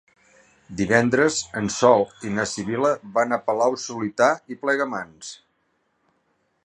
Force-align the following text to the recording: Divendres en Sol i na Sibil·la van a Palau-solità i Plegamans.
Divendres 0.79 1.35
en 1.61 1.67
Sol 1.75 2.05
i 2.29 2.33
na 2.37 2.45
Sibil·la 2.53 2.93
van 3.19 3.37
a 3.37 3.41
Palau-solità 3.51 4.31
i 4.55 4.59
Plegamans. 4.65 5.31